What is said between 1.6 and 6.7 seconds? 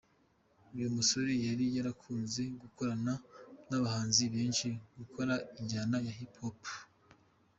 yarakunze gukorana nabahanzi benshi bakora injyana ya hip hop.